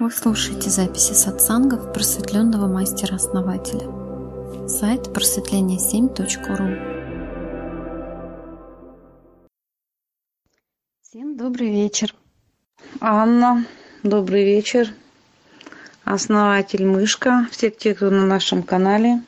[0.00, 3.86] Вы слушаете записи сатсангов просветленного мастера-основателя.
[4.66, 6.78] Сайт просветление7.ру
[11.02, 12.14] Всем добрый вечер.
[13.02, 13.66] Анна,
[14.02, 14.88] добрый вечер.
[16.04, 19.22] Основатель Мышка, все те, кто на нашем канале.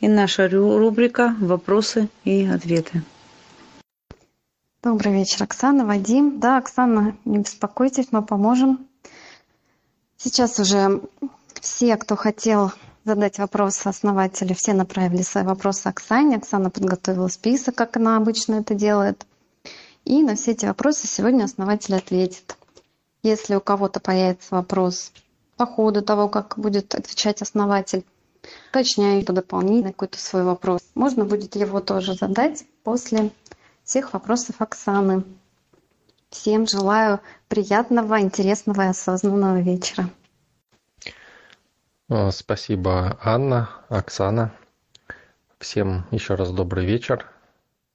[0.00, 3.02] И наша рубрика «Вопросы и ответы».
[4.82, 6.40] Добрый вечер, Оксана, Вадим.
[6.40, 8.87] Да, Оксана, не беспокойтесь, мы поможем.
[10.20, 11.00] Сейчас уже
[11.60, 12.72] все, кто хотел
[13.04, 16.38] задать вопрос основателю, все направили свои вопросы Оксане.
[16.38, 19.24] Оксана подготовила список, как она обычно это делает.
[20.04, 22.56] И на все эти вопросы сегодня основатель ответит.
[23.22, 25.12] Если у кого-то появится вопрос
[25.56, 28.04] по ходу того, как будет отвечать основатель,
[28.70, 33.30] уточняю по дополнительно какой-то свой вопрос, можно будет его тоже задать после
[33.84, 35.22] всех вопросов Оксаны.
[36.30, 40.10] Всем желаю приятного, интересного и осознанного вечера.
[42.10, 44.52] А, спасибо, Анна, Оксана.
[45.58, 47.26] Всем еще раз добрый вечер.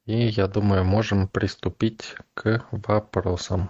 [0.05, 3.69] И я думаю, можем приступить к вопросам.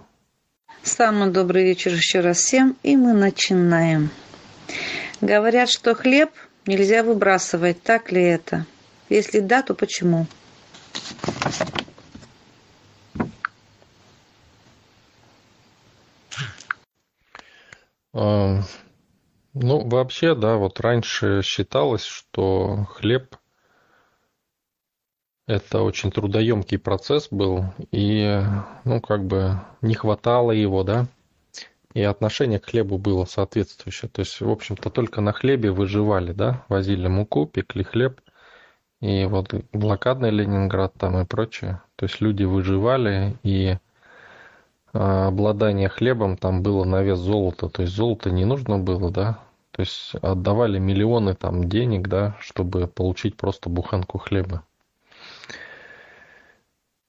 [0.82, 4.10] Самый добрый вечер еще раз всем, и мы начинаем.
[5.20, 6.30] Говорят, что хлеб
[6.66, 8.66] нельзя выбрасывать, так ли это?
[9.10, 10.26] Если да, то почему?
[19.54, 23.36] Ну, вообще, да, вот раньше считалось, что хлеб
[25.46, 28.40] это очень трудоемкий процесс был, и,
[28.84, 31.06] ну, как бы не хватало его, да,
[31.92, 34.10] и отношение к хлебу было соответствующее.
[34.10, 38.20] То есть, в общем-то, только на хлебе выживали, да, возили муку, пекли хлеб,
[39.00, 41.82] и вот блокадный Ленинград там и прочее.
[41.96, 43.76] То есть люди выживали, и
[44.94, 49.43] а, обладание хлебом там было на вес золота, то есть золото не нужно было, да,
[49.74, 54.62] то есть отдавали миллионы там денег, да, чтобы получить просто буханку хлеба.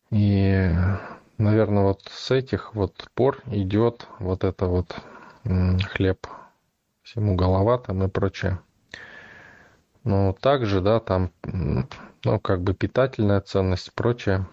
[0.09, 0.71] И,
[1.37, 4.95] наверное, вот с этих вот пор идет вот это вот
[5.43, 6.25] хлеб
[7.03, 8.59] всему голова там и прочее.
[10.03, 14.47] Но также, да, там, ну, как бы питательная ценность и прочее.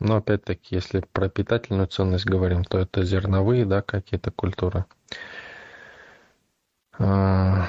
[0.00, 4.84] Но опять-таки, если про питательную ценность говорим, то это зерновые, да, какие-то культуры.
[6.98, 7.66] А,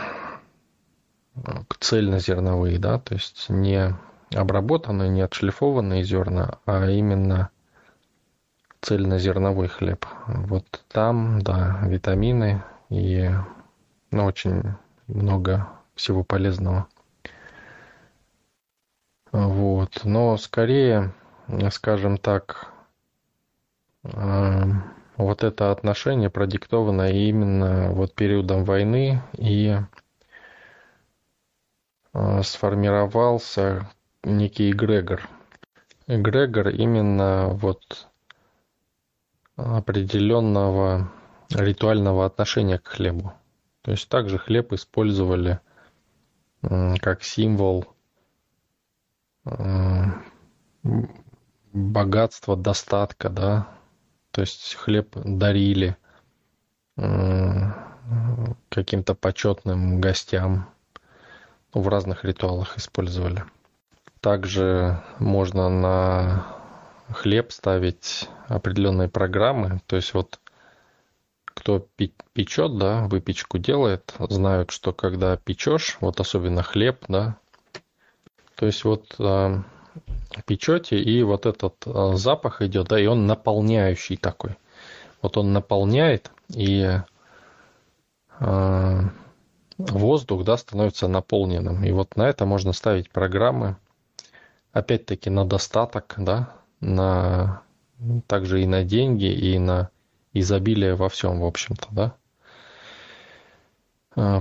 [1.79, 3.95] цельнозерновые, да, то есть не
[4.33, 7.49] обработанные, не отшлифованные зерна, а именно
[8.81, 10.05] цельнозерновой хлеб.
[10.27, 13.31] Вот там, да, витамины и
[14.11, 14.63] ну, очень
[15.07, 16.87] много всего полезного.
[19.31, 20.01] Вот.
[20.03, 21.13] Но скорее
[21.71, 22.71] скажем так,
[24.03, 24.83] эм,
[25.17, 29.77] вот это отношение продиктовано именно вот периодом войны и
[32.13, 33.89] э, сформировался
[34.23, 35.27] некий эгрегор.
[36.07, 38.07] Эгрегор именно вот
[39.55, 41.11] определенного
[41.49, 43.33] ритуального отношения к хлебу.
[43.81, 45.59] То есть также хлеб использовали
[46.61, 47.85] как символ
[49.45, 50.03] э,
[51.73, 53.74] богатства, достатка, да,
[54.35, 55.95] то есть хлеб дарили
[58.67, 60.69] каким-то почетным гостям,
[61.73, 63.45] ну, в разных ритуалах использовали.
[64.19, 66.47] Также можно на
[67.11, 70.41] хлеб ставить определенные программы, то есть вот
[71.45, 71.87] кто
[72.33, 77.37] печет, да, выпечку делает, знают, что когда печешь, вот особенно хлеб, да,
[78.55, 79.15] то есть вот
[80.45, 84.57] печете, и вот этот а, запах идет, да, и он наполняющий такой.
[85.21, 86.99] Вот он наполняет, и
[88.39, 89.01] э,
[89.77, 91.83] воздух, да, становится наполненным.
[91.83, 93.77] И вот на это можно ставить программы,
[94.71, 97.61] опять-таки на достаток, да, на
[98.27, 99.89] также и на деньги, и на
[100.33, 102.15] изобилие во всем, в общем-то, да.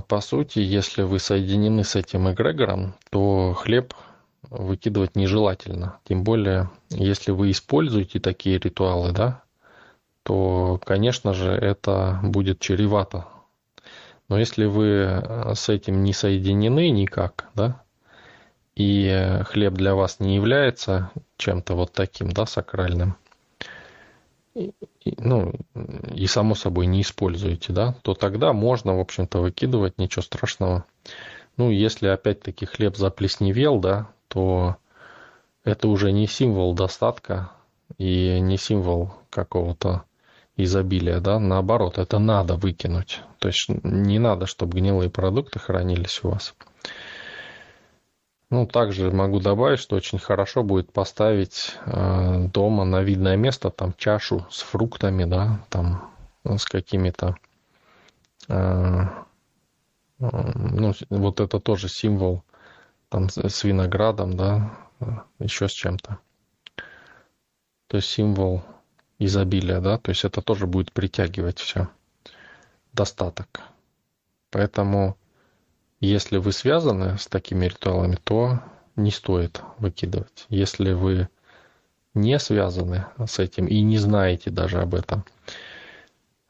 [0.07, 3.93] По сути, если вы соединены с этим эгрегором, то хлеб
[4.49, 5.99] выкидывать нежелательно.
[6.03, 9.43] Тем более, если вы используете такие ритуалы, да,
[10.23, 13.27] то, конечно же, это будет чревато.
[14.27, 17.83] Но если вы э, с этим не соединены никак, да,
[18.75, 23.15] и хлеб для вас не является чем-то вот таким, да, сакральным,
[24.55, 24.73] и,
[25.17, 25.53] ну,
[26.13, 30.85] и само собой не используете, да, то тогда можно, в общем-то, выкидывать, ничего страшного.
[31.57, 34.77] Ну, если опять-таки хлеб заплесневел, да, то
[35.63, 37.51] это уже не символ достатка
[37.97, 40.03] и не символ какого-то
[40.57, 43.21] изобилия, да, наоборот, это надо выкинуть.
[43.39, 46.55] То есть не надо, чтобы гнилые продукты хранились у вас.
[48.51, 53.93] Ну, также могу добавить, что очень хорошо будет поставить э, дома на видное место там
[53.97, 56.11] чашу с фруктами, да, там
[56.43, 57.35] с какими-то,
[58.47, 59.01] э,
[60.19, 62.43] ну, вот это тоже символ
[63.09, 64.77] там с виноградом, да,
[65.39, 66.19] еще с чем-то.
[67.87, 68.63] То есть символ
[69.19, 71.89] изобилия, да, то есть это тоже будет притягивать все.
[72.93, 73.61] Достаток.
[74.51, 75.17] Поэтому,
[75.99, 78.59] если вы связаны с такими ритуалами, то
[78.95, 80.45] не стоит выкидывать.
[80.49, 81.29] Если вы
[82.13, 85.25] не связаны с этим и не знаете даже об этом,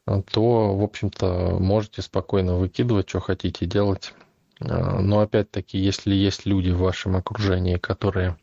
[0.05, 4.13] то, в общем-то, можете спокойно выкидывать, что хотите делать.
[4.59, 8.37] Но опять-таки, если есть люди в вашем окружении, которые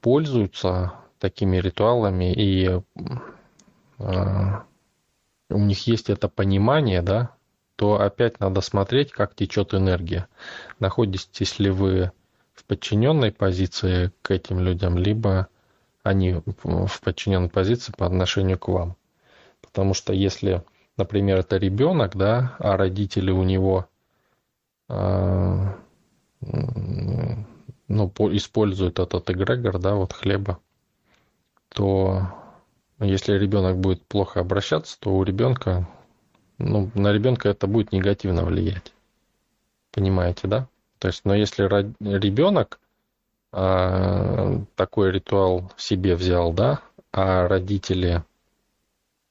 [0.00, 2.82] пользуются такими ритуалами, и
[3.98, 4.64] а,
[5.48, 7.30] у них есть это понимание, да,
[7.76, 10.26] то опять надо смотреть, как течет энергия.
[10.78, 12.10] Находитесь ли вы
[12.52, 15.48] в подчиненной позиции к этим людям, либо
[16.02, 18.96] они в подчиненной позиции по отношению к вам.
[19.60, 20.64] Потому что если,
[20.96, 23.86] например, это ребенок, да, а родители у него
[27.88, 30.58] ну, по, используют этот эгрегор, да, вот хлеба,
[31.68, 32.22] то
[32.98, 35.88] если ребенок будет плохо обращаться, то у ребенка,
[36.58, 38.92] ну, на ребенка это будет негативно влиять.
[39.92, 40.68] Понимаете, да?
[40.98, 42.78] То есть, но если ребенок
[43.52, 46.80] а, такой ритуал себе взял, да,
[47.12, 48.24] а родители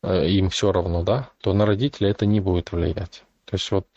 [0.03, 3.23] а, им все равно, да, то на родителей это не будет влиять.
[3.45, 3.87] То есть вот,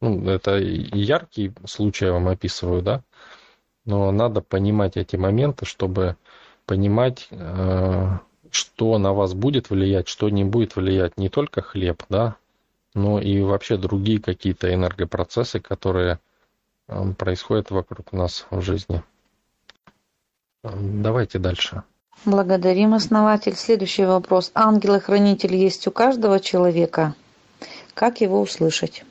[0.00, 3.02] ну, это яркий случай я вам описываю, да,
[3.84, 6.16] но надо понимать эти моменты, чтобы
[6.66, 8.18] понимать, э,
[8.50, 12.36] что на вас будет влиять, что не будет влиять, не только хлеб, да,
[12.94, 16.18] но и вообще другие какие-то энергопроцессы, которые
[16.88, 19.02] э, происходят вокруг нас в жизни.
[20.62, 21.84] Давайте дальше.
[22.24, 23.54] Благодарим, основатель.
[23.54, 24.50] Следующий вопрос.
[24.54, 27.14] Ангел-хранитель есть у каждого человека.
[27.94, 29.04] Как его услышать?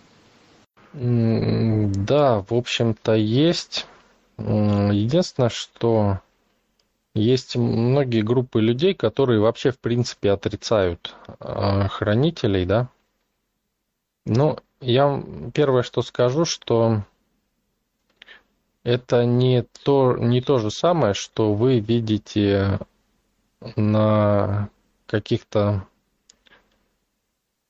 [0.98, 3.86] Да, в общем-то, есть.
[4.38, 6.20] Единственное, что
[7.14, 12.90] есть многие группы людей, которые вообще, в принципе, отрицают э, хранителей, да.
[14.26, 15.22] Ну, я
[15.54, 17.04] первое, что скажу, что
[18.84, 22.80] это не то, не то же самое, что вы видите
[23.76, 24.70] на
[25.08, 25.86] каких-то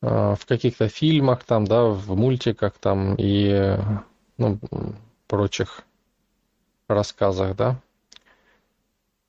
[0.05, 3.77] в каких-то фильмах там, да, в мультиках там и
[4.37, 4.59] ну,
[5.27, 5.81] прочих
[6.87, 7.79] рассказах, да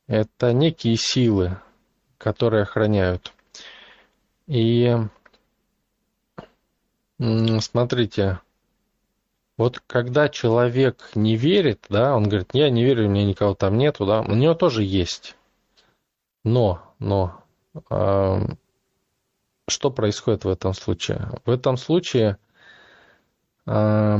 [0.07, 1.59] это некие силы,
[2.19, 3.33] которые охраняют.
[4.47, 4.97] И
[7.19, 8.41] смотрите,
[9.57, 13.79] вот когда человек не верит, да, он говорит, я не верю, у меня никого там
[13.79, 15.37] нету, да, у него тоже есть.
[16.45, 17.43] Но, но,
[17.91, 18.41] э,
[19.69, 21.31] что происходит в этом случае?
[21.45, 22.39] В этом случае
[23.67, 24.19] э,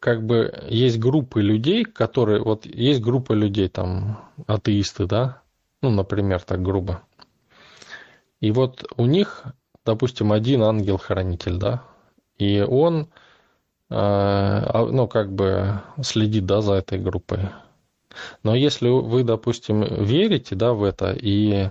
[0.00, 5.42] как бы есть группы людей, которые, вот есть группа людей, там, атеисты, да,
[5.82, 7.02] ну, например, так грубо.
[8.40, 9.44] И вот у них,
[9.84, 11.82] допустим, один ангел-хранитель, да,
[12.38, 13.08] и он,
[13.90, 17.40] э, ну, как бы следит, да, за этой группой.
[18.42, 21.70] Но если вы, допустим, верите, да, в это и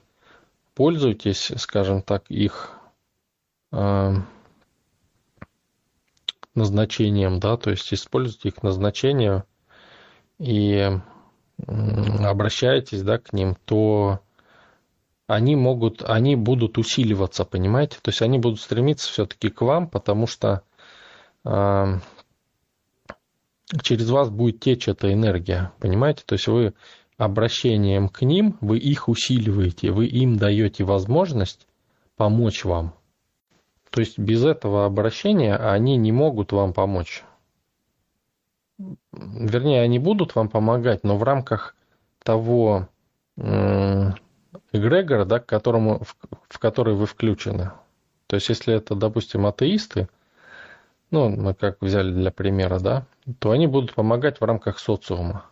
[0.78, 2.70] пользуетесь, скажем так, их
[3.72, 4.14] э,
[6.54, 9.44] назначением, да, то есть используйте их назначение
[10.38, 10.92] и
[11.66, 14.20] обращаетесь, да, к ним, то
[15.26, 17.98] они могут, они будут усиливаться, понимаете?
[18.00, 20.62] То есть они будут стремиться все-таки к вам, потому что
[21.44, 21.86] э,
[23.82, 26.22] через вас будет течь эта энергия, понимаете?
[26.24, 26.76] То есть вы
[27.18, 31.68] обращением к ним, вы их усиливаете, вы им даете возможность
[32.16, 32.94] помочь вам.
[33.90, 37.24] То есть без этого обращения они не могут вам помочь.
[39.12, 41.76] Вернее, они будут вам помогать, но в рамках
[42.24, 42.88] того
[44.72, 46.16] эгрегора, да, к которому, в,
[46.50, 47.72] в который вы включены.
[48.28, 50.10] То есть, если это, допустим, атеисты,
[51.12, 53.08] ну, мы как взяли для примера, да,
[53.40, 55.46] то они будут помогать в рамках социума.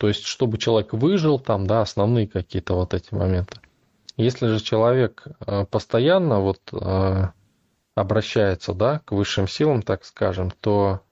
[0.00, 3.58] То есть, чтобы человек выжил там, да, основные какие-то вот эти моменты.
[4.16, 7.24] Если же человек э, постоянно вот э,
[7.94, 11.02] обращается да, к высшим силам, так скажем, то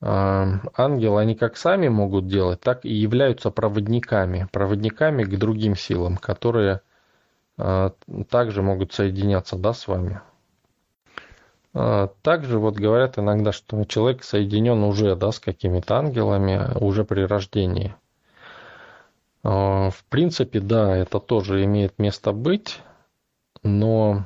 [0.00, 6.16] э, ангелы, они как сами могут делать, так и являются проводниками, проводниками к другим силам,
[6.16, 6.80] которые
[8.28, 10.20] также могут соединяться да, с вами.
[11.72, 17.94] Также вот говорят иногда, что человек соединен уже да, с какими-то ангелами уже при рождении.
[19.48, 22.80] А, в принципе, да, это тоже имеет место быть,
[23.62, 24.24] но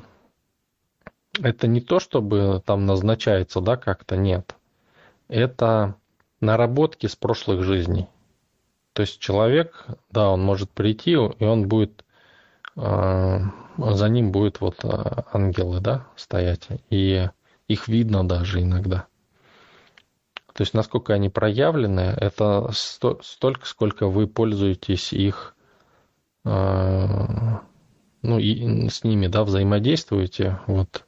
[1.39, 4.55] это не то, чтобы там назначается, да, как-то нет.
[5.27, 5.93] Это
[6.39, 8.07] наработки с прошлых жизней.
[8.93, 12.03] То есть человек, да, он может прийти, и он будет
[12.75, 16.67] за ним будет вот ангелы, да, стоять.
[16.89, 17.29] И
[17.67, 19.05] их видно даже иногда.
[20.53, 25.55] То есть насколько они проявлены, это сто, столько, сколько вы пользуетесь их,
[26.43, 27.27] э,
[28.21, 31.05] ну и с ними, да, взаимодействуете, вот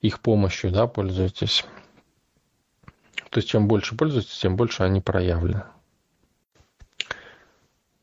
[0.00, 1.64] их помощью, да, пользуетесь.
[3.30, 5.64] То есть чем больше пользуетесь, тем больше они проявлены.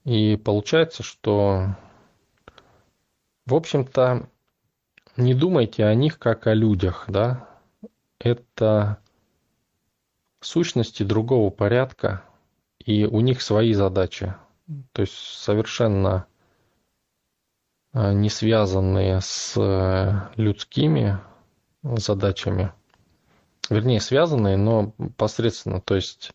[0.04, 1.76] И получается, что,
[3.46, 4.28] в общем-то,
[5.16, 7.48] не думайте о них как о людях, да.
[8.20, 9.01] Это
[10.42, 12.24] сущности другого порядка,
[12.80, 14.36] и у них свои задачи.
[14.92, 16.26] То есть совершенно
[17.94, 21.20] а, не связанные с э, людскими
[21.84, 22.74] задачами.
[23.70, 26.32] Вернее, связанные, но посредственно, то есть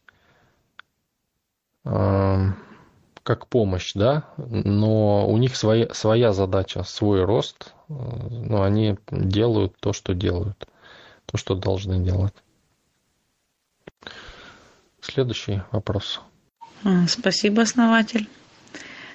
[3.27, 9.93] как помощь, да, но у них своя, своя задача, свой рост, но они делают то,
[9.93, 10.67] что делают,
[11.27, 12.35] то, что должны делать.
[15.07, 16.21] Следующий вопрос.
[16.85, 18.29] А, спасибо, основатель.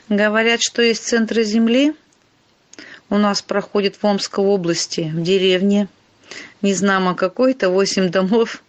[0.09, 1.93] Говорят, что есть центры Земли.
[3.09, 5.87] У нас проходит в Омской области, в деревне,
[6.61, 8.63] не знамо какой-то, восемь домов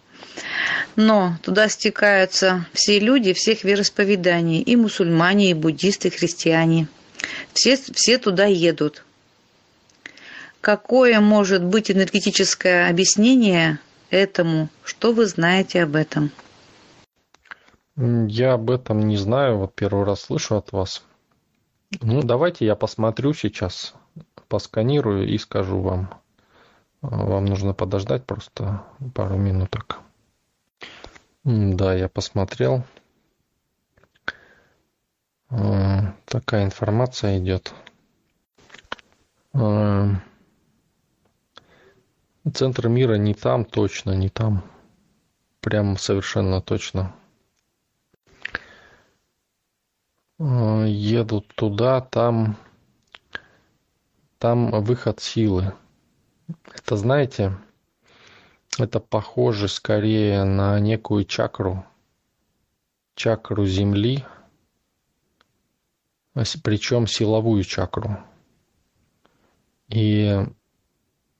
[0.97, 6.89] но туда стекаются все люди всех вероисповеданий, и мусульмане, и буддисты, и христиане.
[7.53, 9.05] Все, все туда едут.
[10.61, 13.79] Какое может быть энергетическое объяснение
[14.11, 14.69] этому?
[14.85, 16.31] Что вы знаете об этом?
[18.05, 21.05] Я об этом не знаю, вот первый раз слышу от вас.
[22.01, 23.95] Ну, давайте я посмотрю сейчас,
[24.49, 26.11] посканирую и скажу вам.
[27.01, 28.83] Вам нужно подождать просто
[29.15, 30.01] пару минуток.
[31.45, 32.83] Да, я посмотрел.
[35.51, 37.73] А, такая информация идет.
[39.53, 40.09] А,
[42.53, 44.65] центр мира не там точно, не там.
[45.61, 47.15] Прям совершенно точно.
[50.32, 52.57] А, едут туда, там,
[54.39, 55.73] там выход силы.
[56.75, 57.57] Это знаете,
[58.79, 61.85] это похоже скорее на некую чакру,
[63.15, 64.25] чакру Земли,
[66.63, 68.19] причем силовую чакру.
[69.89, 70.41] И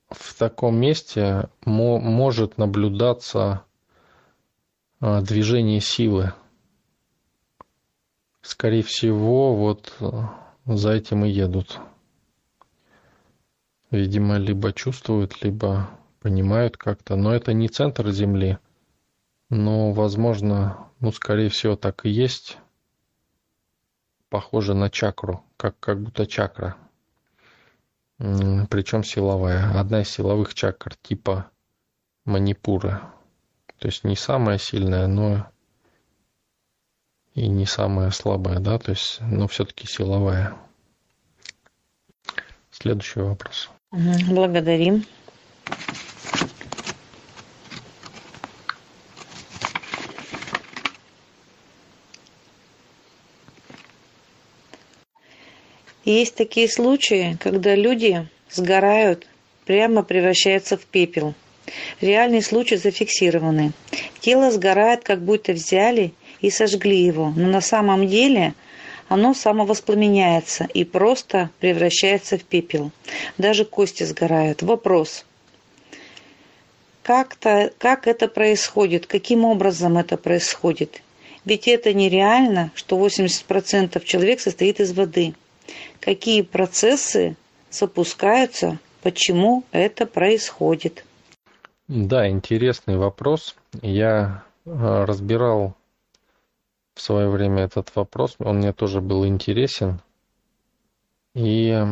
[0.09, 3.63] в таком месте мо может наблюдаться
[4.99, 6.33] а, движение силы.
[8.43, 11.79] Скорее всего, вот а, за этим и едут.
[13.89, 17.15] Видимо, либо чувствуют, либо понимают как-то.
[17.15, 18.57] Но это не центр Земли.
[19.49, 22.57] Но, возможно, ну, скорее всего, так и есть.
[24.27, 26.75] Похоже на чакру, как, как будто чакра.
[28.17, 29.79] Причем силовая.
[29.79, 31.49] Одна из силовых чакр типа
[32.25, 33.13] манипура.
[33.79, 35.47] То есть не самая сильная, но
[37.35, 40.55] и не самая слабая, да, то есть, но все-таки силовая.
[42.71, 43.69] Следующий вопрос.
[43.91, 45.05] Благодарим.
[56.05, 59.25] Есть такие случаи, когда люди сгорают,
[59.65, 61.33] прямо превращаются в пепел.
[62.01, 63.71] Реальные случаи зафиксированы.
[64.19, 66.13] Тело сгорает, как будто взяли
[66.43, 68.53] и сожгли его, но на самом деле
[69.07, 72.91] оно самовоспламеняется и просто превращается в пепел.
[73.39, 74.61] Даже кости сгорают.
[74.61, 75.25] Вопрос.
[77.01, 79.07] Как-то, как это происходит?
[79.07, 81.01] Каким образом это происходит?
[81.43, 85.33] Ведь это нереально, что 80% человек состоит из воды
[85.99, 87.35] какие процессы
[87.71, 91.05] запускаются, почему это происходит.
[91.87, 93.55] Да, интересный вопрос.
[93.81, 94.69] Я э,
[95.05, 95.75] разбирал
[96.93, 100.01] в свое время этот вопрос, он мне тоже был интересен.
[101.33, 101.83] И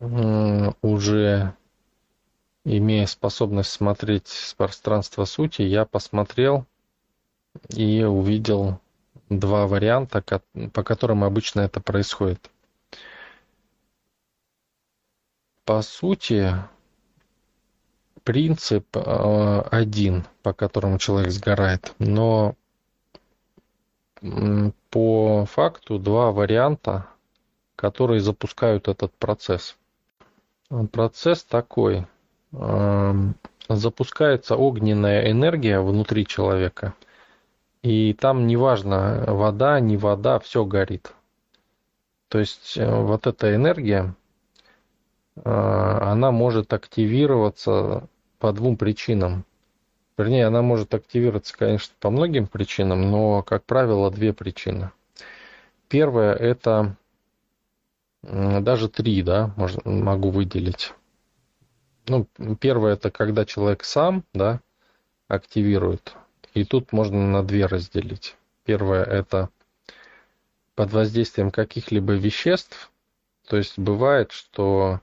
[0.00, 1.54] уже
[2.64, 6.66] имея способность смотреть с пространства сути, я посмотрел
[7.68, 8.80] и увидел
[9.28, 10.22] два варианта,
[10.72, 12.50] по которым обычно это происходит.
[15.66, 16.54] по сути,
[18.22, 22.54] принцип э, один, по которому человек сгорает, но
[24.90, 27.06] по факту два варианта,
[27.76, 29.76] которые запускают этот процесс.
[30.92, 32.06] Процесс такой.
[32.52, 33.34] Эм,
[33.68, 36.94] запускается огненная энергия внутри человека,
[37.82, 41.12] и там неважно, вода, не вода, все горит.
[42.28, 44.14] То есть э, вот эта энергия,
[45.36, 49.44] э, она может активироваться по двум причинам.
[50.18, 54.90] Вернее, она может активироваться, конечно, по многим причинам, но, как правило, две причины.
[55.88, 56.96] Первое– это
[58.22, 59.54] даже три, да,
[59.84, 60.94] могу выделить.
[62.06, 62.26] Ну,
[62.60, 64.60] первое– это когда человек сам, да,
[65.28, 66.14] активирует.
[66.54, 68.36] И тут можно на две разделить.
[68.64, 69.50] Первое– это
[70.74, 72.90] под воздействием каких-либо веществ.
[73.46, 75.00] То есть бывает, что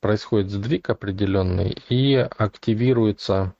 [0.00, 3.52] происходит сдвиг определенный и активируется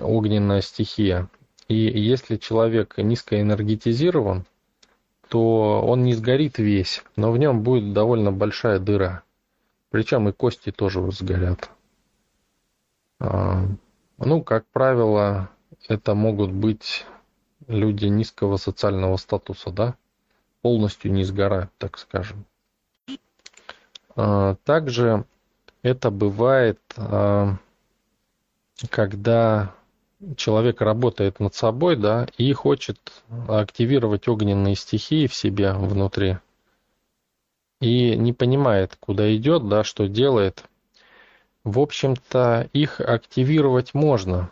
[0.00, 1.28] огненная стихия.
[1.68, 4.44] И если человек низкоэнергетизирован,
[5.28, 9.22] то он не сгорит весь, но в нем будет довольно большая дыра.
[9.90, 11.70] Причем и кости тоже сгорят.
[13.18, 13.66] А,
[14.18, 15.50] ну, как правило,
[15.88, 17.06] это могут быть
[17.68, 19.94] люди низкого социального статуса, да,
[20.60, 22.44] полностью не сгорают, так скажем.
[24.16, 25.24] А, также
[25.82, 27.56] это бывает, а,
[28.90, 29.74] когда
[30.36, 32.98] человек работает над собой, да, и хочет
[33.48, 36.38] активировать огненные стихии в себе внутри,
[37.80, 40.64] и не понимает, куда идет, да, что делает.
[41.64, 44.50] В общем-то, их активировать можно,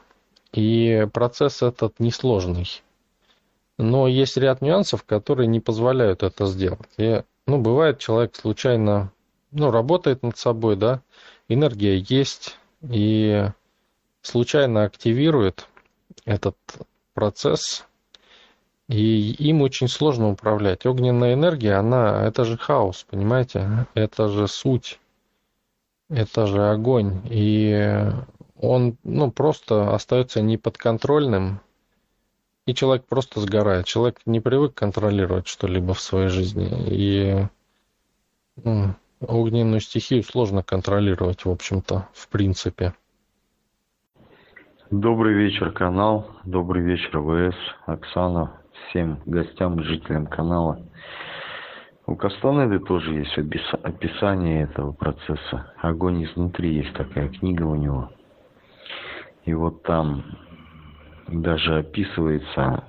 [0.52, 2.82] и процесс этот несложный.
[3.78, 6.88] Но есть ряд нюансов, которые не позволяют это сделать.
[6.98, 9.12] И, ну, бывает, человек случайно
[9.52, 11.00] ну, работает над собой, да,
[11.48, 13.48] энергия есть, и
[14.22, 15.68] случайно активирует
[16.24, 16.56] этот
[17.14, 17.86] процесс,
[18.88, 20.84] и им очень сложно управлять.
[20.86, 23.86] Огненная энергия, она, это же хаос, понимаете?
[23.94, 24.98] Это же суть,
[26.08, 27.22] это же огонь.
[27.30, 28.02] И
[28.56, 31.60] он, ну, просто остается неподконтрольным,
[32.66, 33.86] и человек просто сгорает.
[33.86, 36.68] Человек не привык контролировать что-либо в своей жизни.
[36.88, 37.46] И
[38.56, 42.94] ну, огненную стихию сложно контролировать, в общем-то, в принципе.
[44.90, 46.26] Добрый вечер, канал.
[46.42, 50.80] Добрый вечер, ВС, Оксана, всем гостям жителям канала.
[52.06, 55.72] У Кастанеды тоже есть описание этого процесса.
[55.80, 58.10] Огонь изнутри есть такая книга у него.
[59.44, 60.24] И вот там
[61.28, 62.82] даже описывается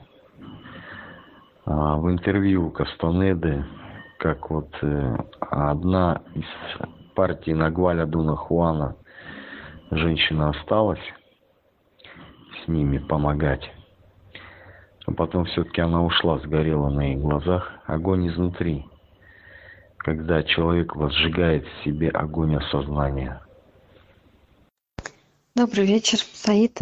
[1.66, 3.64] а, в интервью Кастанеды,
[4.18, 5.18] как вот э,
[5.52, 6.46] одна из
[7.14, 8.96] партий Нагваля Дуна Хуана
[9.92, 11.00] женщина осталась
[12.64, 13.64] с ними помогать.
[15.06, 17.72] А потом все-таки она ушла, сгорела на их глазах.
[17.86, 18.86] Огонь изнутри.
[19.98, 23.42] Когда человек возжигает в себе огонь осознания.
[25.56, 26.80] Добрый вечер, Саид.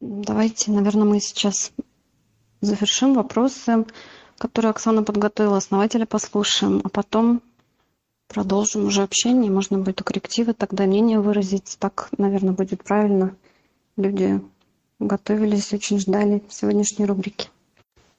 [0.00, 1.72] Давайте, наверное, мы сейчас
[2.60, 3.86] завершим вопросы,
[4.38, 7.40] которые Оксана подготовила, основателя послушаем, а потом
[8.28, 9.50] продолжим уже общение.
[9.50, 11.76] Можно будет коррективы, тогда мнение выразить.
[11.80, 13.34] Так, наверное, будет правильно.
[13.96, 14.42] Люди
[14.98, 17.48] готовились, очень ждали сегодняшней рубрики.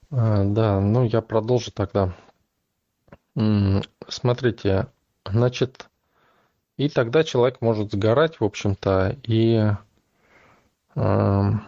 [0.10, 2.16] А, да, ну я продолжу тогда.
[4.08, 4.88] Смотрите,
[5.26, 5.88] значит,
[6.78, 9.72] и тогда человек может сгорать, в общем-то, и
[10.96, 11.60] ну,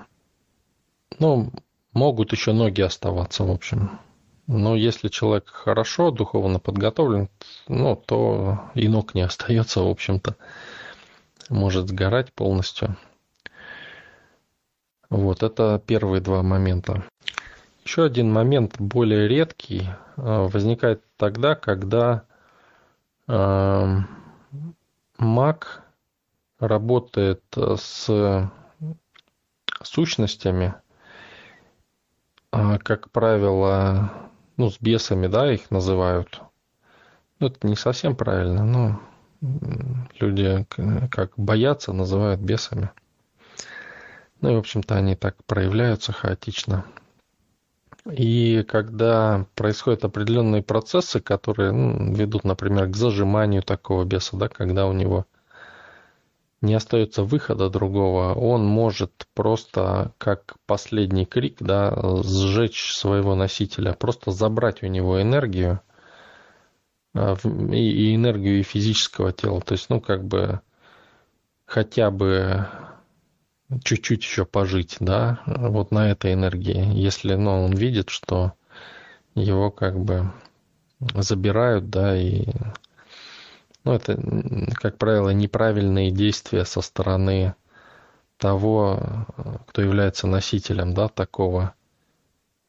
[1.94, 4.00] могут еще ноги оставаться, в общем.
[4.48, 7.30] Но если человек хорошо духовно подготовлен,
[7.68, 10.36] ну, то и ног не остается, в общем-то.
[11.50, 12.98] Может сгорать полностью.
[15.10, 17.04] Вот, это первые два момента.
[17.84, 22.24] Еще один момент, более редкий, э, возникает тогда, когда
[23.28, 23.98] э,
[25.18, 25.84] маг
[26.60, 28.52] работает с
[29.82, 30.76] сущностями,
[32.52, 34.12] как правило,
[34.58, 36.42] ну, с бесами, да, их называют.
[37.40, 39.00] Ну, это не совсем правильно, но
[40.20, 40.66] люди
[41.10, 42.92] как боятся, называют бесами.
[44.42, 46.86] Ну и, в общем-то, они так проявляются хаотично.
[48.10, 54.88] И когда происходят определенные процессы, которые ну, ведут, например, к зажиманию такого беса, да, когда
[54.88, 55.26] у него
[56.62, 64.32] не остается выхода другого, он может просто, как последний крик, да, сжечь своего носителя, просто
[64.32, 65.82] забрать у него энергию,
[67.14, 67.36] а,
[67.72, 69.62] и энергию и физического тела.
[69.62, 70.62] То есть, ну, как бы
[71.66, 72.68] хотя бы
[73.84, 76.94] чуть-чуть еще пожить, да, вот на этой энергии.
[76.94, 78.54] Если, ну, он видит, что
[79.36, 80.32] его как бы
[81.00, 82.46] забирают, да, и
[83.84, 84.20] ну, это,
[84.74, 87.56] как правило, неправильные действия со стороны
[88.38, 89.26] того,
[89.68, 91.74] кто является носителем, да, такого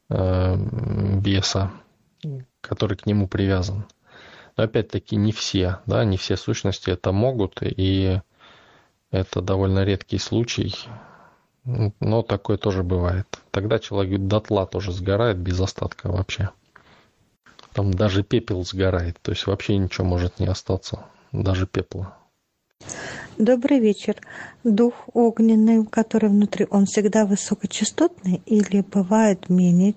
[0.09, 1.71] э, беса,
[2.61, 3.87] который к нему привязан.
[4.57, 8.21] Но опять-таки не все, да, не все сущности это могут, и
[9.11, 10.75] это довольно редкий случай,
[11.65, 13.27] но такое тоже бывает.
[13.51, 16.51] Тогда человек дотла тоже сгорает без остатка вообще.
[17.73, 22.17] Там даже пепел сгорает, то есть вообще ничего может не остаться, даже пепла.
[23.39, 24.17] Добрый вечер.
[24.65, 29.95] Дух огненный, который внутри, он всегда высокочастотный или бывает менее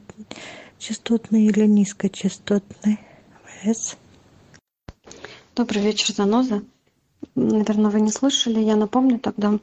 [0.80, 3.00] частотный или низкочастотный?
[3.44, 3.98] ВС.
[5.56, 6.64] Добрый вечер, Заноза.
[7.36, 9.60] Наверное, вы не слышали, я напомню тогда.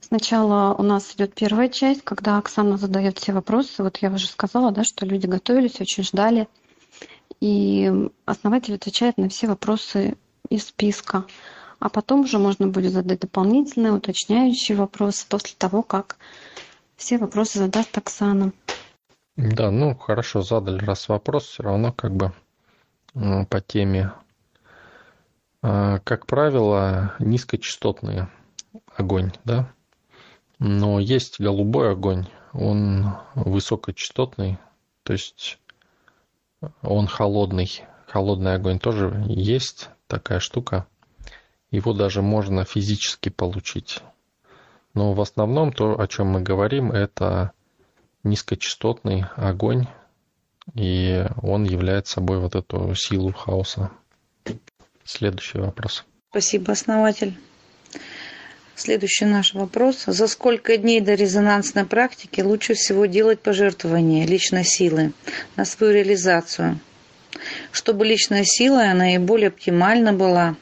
[0.00, 3.82] Сначала у нас идет первая часть, когда Оксана задает все вопросы.
[3.82, 6.48] Вот я уже сказала, да, что люди готовились, очень ждали.
[7.40, 7.90] И
[8.26, 10.16] основатель отвечает на все вопросы
[10.48, 11.24] из списка.
[11.78, 16.16] А потом уже можно будет задать дополнительные, уточняющие вопросы после того, как
[16.96, 18.52] все вопросы задаст Оксана.
[19.36, 22.32] Да, ну хорошо, задали раз вопрос, все равно как бы
[23.14, 24.12] по теме.
[25.62, 28.26] А, как правило, низкочастотный
[28.96, 29.72] огонь, да,
[30.58, 34.58] но есть голубой огонь, он высокочастотный,
[35.04, 35.58] то есть
[36.82, 37.84] он холодный.
[38.06, 40.86] Холодный огонь тоже есть такая штука.
[41.70, 44.00] Его даже можно физически получить.
[44.94, 47.52] Но в основном то, о чем мы говорим, это
[48.24, 49.86] низкочастотный огонь,
[50.74, 53.90] и он является собой вот эту силу хаоса.
[55.04, 56.04] Следующий вопрос.
[56.30, 57.36] Спасибо, основатель.
[58.74, 60.04] Следующий наш вопрос.
[60.06, 65.12] За сколько дней до резонансной практики лучше всего делать пожертвование личной силы
[65.56, 66.78] на свою реализацию,
[67.70, 70.56] чтобы личная сила наиболее оптимально была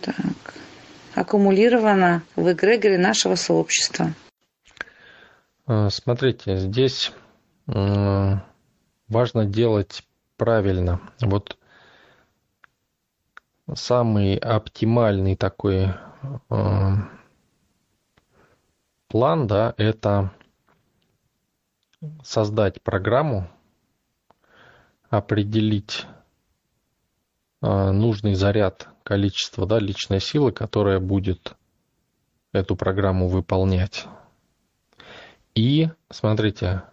[0.00, 0.54] так,
[1.14, 4.12] аккумулирована в эгрегоре нашего сообщества?
[5.66, 7.12] А, смотрите, здесь
[7.66, 10.02] важно делать
[10.36, 11.00] правильно.
[11.20, 11.56] Вот
[13.74, 15.88] самый оптимальный такой
[16.50, 16.90] э,
[19.08, 20.32] план, да, это
[22.22, 23.48] создать программу,
[25.10, 26.06] определить
[27.60, 31.54] э, нужный заряд, количество, да, личной силы, которая будет
[32.52, 34.06] эту программу выполнять.
[35.54, 36.84] И, смотрите,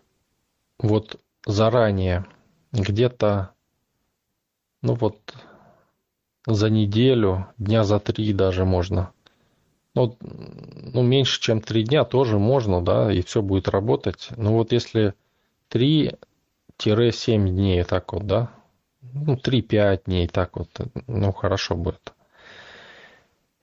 [0.79, 2.25] вот заранее,
[2.71, 3.53] где-то,
[4.81, 5.35] ну вот,
[6.45, 9.11] за неделю, дня за три даже можно.
[9.95, 14.29] Ну, ну меньше, чем три дня тоже можно, да, и все будет работать.
[14.37, 15.15] Но вот если
[15.71, 16.15] 3-7
[17.49, 18.51] дней так вот, да,
[19.01, 20.69] ну, 3-5 дней так вот,
[21.07, 22.13] ну, хорошо будет.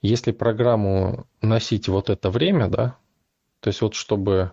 [0.03, 2.97] Если программу носить вот это время, да,
[3.61, 4.53] то есть вот чтобы,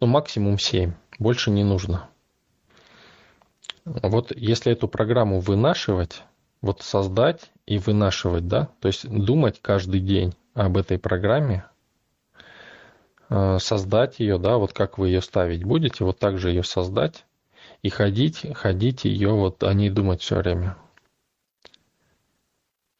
[0.00, 2.08] ну, максимум 7, больше не нужно.
[3.84, 6.22] Вот если эту программу вынашивать,
[6.62, 11.64] вот создать и вынашивать, да, то есть думать каждый день об этой программе,
[13.28, 17.24] э, создать ее, да, вот как вы ее ставить будете, вот так же ее создать
[17.82, 20.76] и ходить, ходить ее, вот о ней думать все время.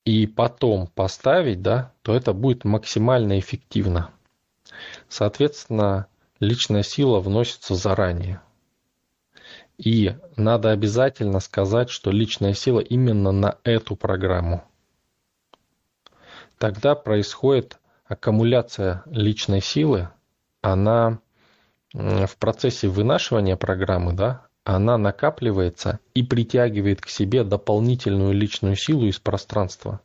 [0.05, 4.11] И потом поставить, да, то это будет максимально эффективно.
[5.09, 6.07] Соответственно,
[6.39, 8.41] личная сила вносится заранее.
[9.81, 14.63] И надо обязательно сказать, что личная сила именно на эту программу.
[16.59, 20.11] Тогда происходит аккумуляция личной силы,
[20.61, 21.21] она
[21.95, 29.19] в процессе вынашивания программы, да, она накапливается и притягивает к себе дополнительную личную силу из
[29.19, 30.03] пространства.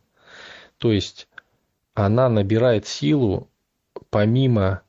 [0.77, 1.27] То есть
[1.93, 3.49] она набирает силу
[4.09, 4.83] помимо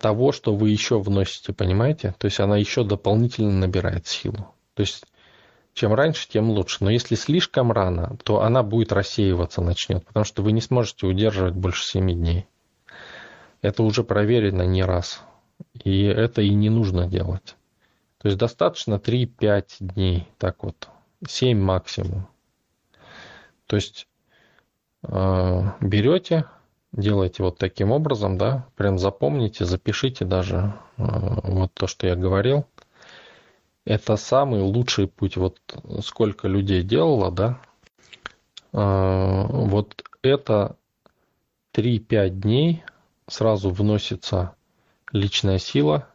[0.00, 2.14] того, что вы еще вносите, понимаете?
[2.18, 4.54] То есть она еще дополнительно набирает силу.
[4.74, 5.04] То есть
[5.78, 6.78] чем раньше, тем лучше.
[6.80, 11.54] Но если слишком рано, то она будет рассеиваться, начнет, потому что вы не сможете удерживать
[11.54, 12.46] больше 7 дней.
[13.62, 15.22] Это уже проверено не раз.
[15.84, 17.56] И это и не нужно делать.
[18.18, 20.88] То есть достаточно 3-5 дней, так вот,
[21.26, 22.26] 7 максимум.
[23.66, 24.08] То есть
[25.04, 26.46] э, берете,
[26.92, 31.02] делайте вот таким образом, да, прям запомните, запишите даже э,
[31.42, 32.66] вот то, что я говорил.
[33.84, 35.36] это самый лучший путь.
[35.36, 35.58] Вот
[36.02, 37.60] сколько людей делало, да,
[38.72, 40.76] а, вот это
[41.74, 42.84] 3-5 дней
[43.26, 44.54] сразу вносится
[45.12, 46.08] личная сила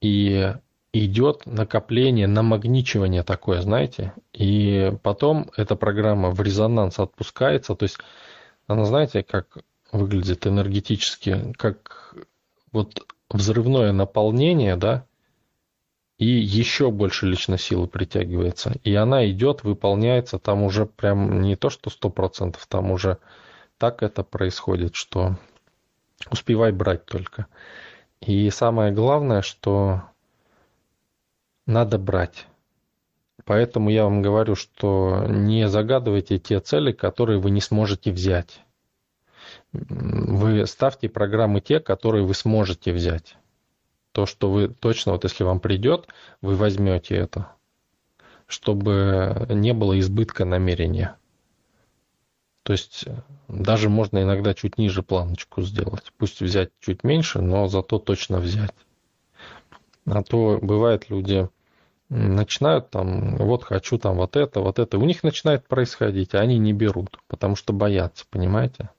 [0.00, 0.54] и
[0.92, 7.98] идет накопление, намагничивание такое, знаете, и потом эта программа в резонанс отпускается, то есть
[8.66, 9.58] она, знаете, как
[9.92, 12.14] выглядит энергетически, как
[12.72, 15.06] вот взрывное наполнение, да,
[16.18, 18.74] и еще больше личной силы притягивается.
[18.84, 23.18] И она идет, выполняется, там уже прям не то, что сто процентов, там уже
[23.78, 25.36] так это происходит, что
[26.30, 27.46] успевай брать только.
[28.20, 30.02] И самое главное, что
[31.66, 32.46] надо брать.
[33.44, 38.62] Поэтому я вам говорю, что не загадывайте те цели, которые вы не сможете взять.
[39.72, 43.36] Вы ставьте программы те, которые вы сможете взять.
[44.12, 46.06] То, что вы точно, вот если вам придет,
[46.40, 47.50] вы возьмете это,
[48.46, 51.16] чтобы не было избытка намерения.
[52.62, 53.04] То есть
[53.48, 56.12] даже можно иногда чуть ниже планочку сделать.
[56.16, 58.74] Пусть взять чуть меньше, но зато точно взять.
[60.06, 61.48] А то бывает люди
[62.14, 64.98] начинают там, вот хочу там вот это, вот это.
[64.98, 68.90] У них начинает происходить, а они не берут, потому что боятся, понимаете?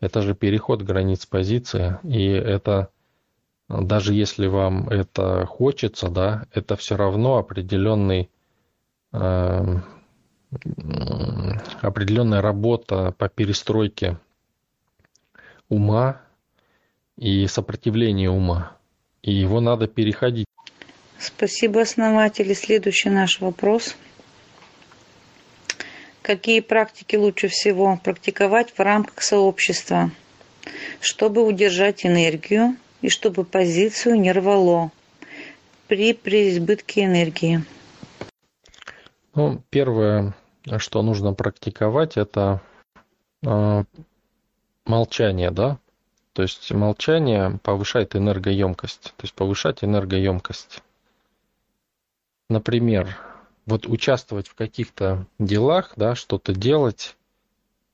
[0.00, 2.90] Это же переход границ позиции, и это
[3.68, 8.30] даже если вам это хочется, да, это все равно определенный
[9.12, 9.76] э,
[11.82, 14.18] определенная работа по перестройке
[15.68, 16.20] ума
[17.16, 18.76] и сопротивление ума.
[19.22, 20.46] И его надо переходить.
[21.18, 22.54] Спасибо, основатели.
[22.54, 23.96] Следующий наш вопрос.
[26.22, 30.10] Какие практики лучше всего практиковать в рамках сообщества,
[31.00, 34.92] чтобы удержать энергию и чтобы позицию не рвало
[35.88, 37.64] при преизбытке энергии?
[39.34, 40.34] Ну, первое,
[40.76, 42.60] что нужно практиковать, это
[43.42, 43.84] э,
[44.84, 45.78] молчание, да.
[46.32, 50.82] То есть молчание повышает энергоемкость, то есть повышать энергоемкость.
[52.48, 53.16] Например,
[53.66, 57.16] вот участвовать в каких-то делах, да, что-то делать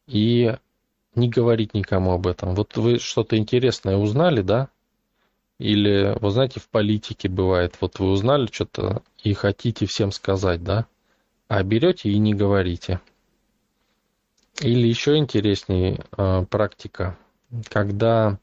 [0.07, 0.57] и
[1.15, 2.55] не говорить никому об этом.
[2.55, 4.69] Вот вы что-то интересное узнали, да,
[5.59, 10.87] или, вы знаете, в политике бывает, вот вы узнали что-то и хотите всем сказать, да,
[11.49, 13.01] а берете и не говорите.
[14.61, 17.19] Или еще интереснее э, практика,
[17.69, 18.39] когда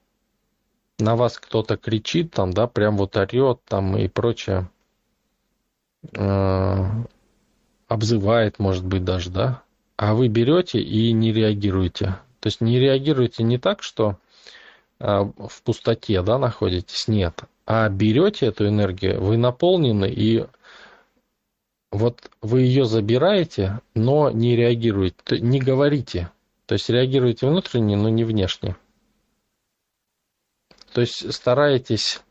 [0.99, 4.69] на вас кто-то кричит, там, да, прям вот орет там и прочее,
[6.13, 6.85] э,
[7.87, 9.63] обзывает, может быть, даже, да,
[9.97, 12.17] а вы берете и не реагируете.
[12.39, 14.17] То есть не реагируете не так, что
[14.99, 17.41] а, в пустоте да, находитесь, нет.
[17.65, 20.45] А берете эту энергию, вы наполнены, и
[21.91, 26.31] вот вы ее забираете, но не реагируете, не говорите.
[26.65, 28.75] То есть реагируете внутренне, но не внешне.
[30.93, 32.21] То есть стараетесь,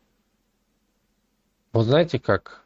[1.73, 2.60] вот знаете как,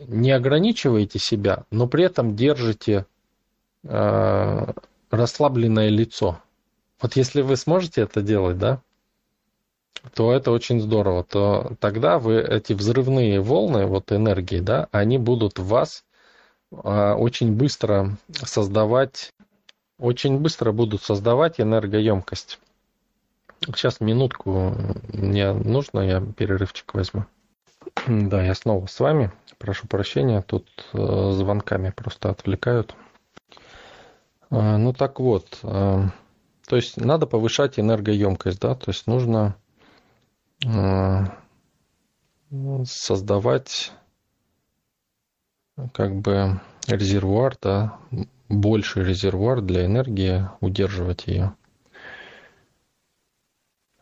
[0.00, 3.06] не ограничиваете себя, но при этом держите
[3.84, 4.72] э,
[5.10, 6.40] расслабленное лицо.
[7.00, 8.80] Вот если вы сможете это делать, да,
[10.14, 11.24] то это очень здорово.
[11.24, 16.04] То тогда вы эти взрывные волны вот энергии, да, они будут вас
[16.72, 19.32] а, очень быстро создавать,
[19.98, 22.58] очень быстро будут создавать энергоемкость.
[23.64, 24.74] Сейчас минутку
[25.12, 27.24] мне нужно, я перерывчик возьму.
[28.06, 29.32] Да, я снова с вами.
[29.58, 32.94] Прошу прощения, тут э, звонками просто отвлекают.
[34.50, 36.02] Э, ну так вот, э,
[36.66, 39.56] то есть надо повышать энергоемкость, да, то есть нужно
[40.64, 41.24] Э,
[42.84, 43.92] создавать
[45.92, 47.98] как бы резервуар, да,
[48.48, 51.54] больший резервуар для энергии, удерживать ее.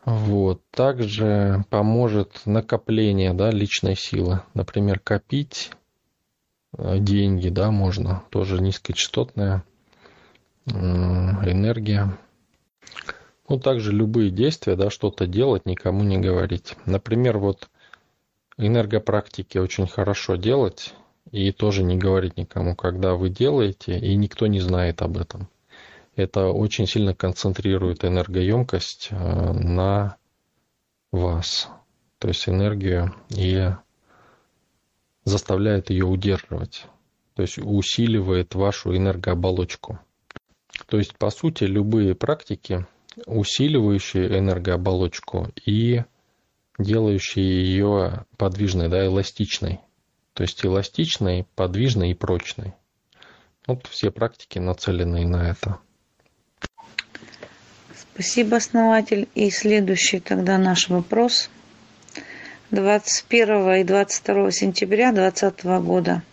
[0.05, 0.61] Вот.
[0.69, 4.41] Также поможет накопление да, личной силы.
[4.53, 5.71] Например, копить
[6.77, 8.23] э, деньги, да, можно.
[8.29, 9.63] Тоже низкочастотная
[10.67, 12.17] энергия.
[13.47, 16.75] Ну, также любые действия, да, что-то делать, никому не говорить.
[16.85, 17.69] Например, вот
[18.57, 20.93] энергопрактики очень хорошо делать
[21.31, 25.47] и тоже не говорить никому, когда вы делаете, и никто не знает об этом.
[26.15, 30.17] Это очень сильно концентрирует энергоемкость э, на
[31.11, 31.69] вас,
[32.19, 33.69] то есть энергию, и
[35.25, 36.85] заставляет ее удерживать,
[37.33, 39.99] то есть усиливает вашу энергооболочку.
[40.87, 42.85] То есть, по сути, любые практики,
[43.25, 46.03] усиливающие энергооболочку и
[46.77, 49.81] делающие ее подвижной, да, эластичной.
[50.33, 52.73] То есть эластичный, подвижный и прочный.
[53.67, 55.79] Вот все практики нацелены на это.
[58.15, 59.27] Спасибо, основатель.
[59.35, 61.49] И следующий тогда наш вопрос.
[62.71, 66.23] 21 и 22 сентября 2020 года.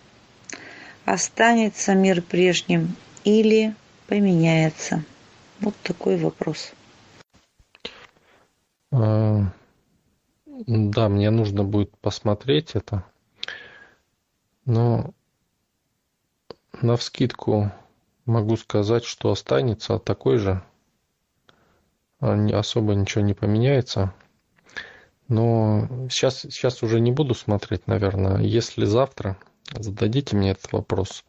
[1.03, 3.75] Останется мир прежним или
[4.07, 5.03] поменяется?
[5.59, 6.71] Вот такой вопрос.
[8.91, 9.41] А,
[10.45, 13.03] да, мне нужно будет посмотреть это.
[14.63, 15.13] Но
[16.81, 17.73] на вскидку
[18.25, 20.63] могу сказать, что останется такой же.
[22.23, 24.13] А, особо ничего не поменяется.
[25.27, 28.39] Но сейчас, сейчас уже не буду смотреть, наверное.
[28.39, 29.37] Если завтра
[29.77, 31.25] зададите мне этот вопрос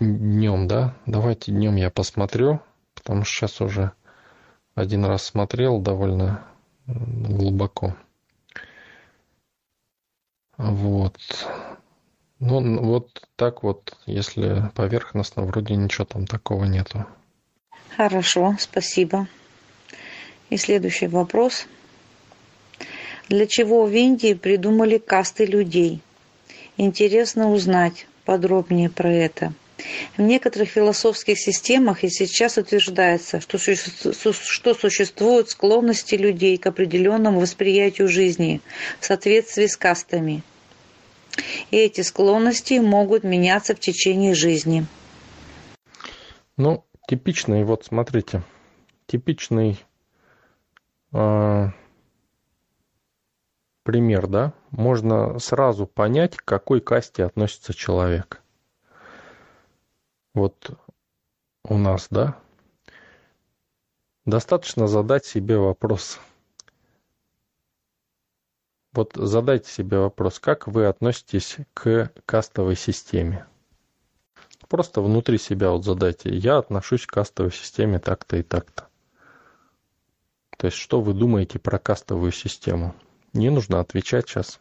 [0.00, 2.60] днем, да, давайте днем я посмотрю,
[2.94, 3.92] потому что сейчас уже
[4.74, 6.46] один раз смотрел довольно
[6.86, 7.94] глубоко.
[10.56, 11.18] Вот.
[12.38, 17.04] Ну, вот так вот, если поверхностно, вроде ничего там такого нету.
[17.96, 19.28] Хорошо, спасибо.
[20.50, 21.66] И следующий вопрос.
[23.28, 26.00] Для чего в Индии придумали касты людей?
[26.76, 29.52] Интересно узнать подробнее про это.
[30.16, 38.60] В некоторых философских системах и сейчас утверждается, что, существуют склонности людей к определенному восприятию жизни
[39.00, 40.42] в соответствии с кастами.
[41.70, 44.86] И эти склонности могут меняться в течение жизни.
[46.56, 48.42] Ну, типичный, вот смотрите,
[49.06, 49.84] типичный
[51.12, 51.68] э,
[53.82, 58.40] пример, да, можно сразу понять, к какой касте относится человек
[60.34, 60.76] вот
[61.62, 62.38] у нас, да,
[64.26, 66.20] достаточно задать себе вопрос.
[68.92, 73.46] Вот задайте себе вопрос, как вы относитесь к кастовой системе?
[74.74, 78.88] Просто внутри себя вот задайте, я отношусь к кастовой системе так-то и так-то.
[80.58, 82.92] То есть, что вы думаете про кастовую систему?
[83.34, 84.58] Не нужно отвечать сейчас.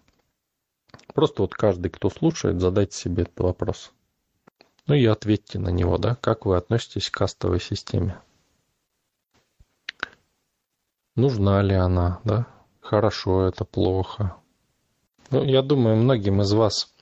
[1.15, 3.91] Просто вот каждый, кто слушает, задайте себе этот вопрос.
[4.85, 8.21] Ну и ответьте на него, да, как вы относитесь к кастовой системе.
[11.15, 12.45] Нужна ли она, да?
[12.81, 14.35] Хорошо это, плохо.
[15.31, 16.93] Ну, я думаю, многим из вас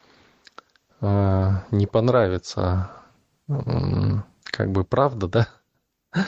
[1.01, 3.00] э, не понравится
[4.45, 5.47] как бы правда, да,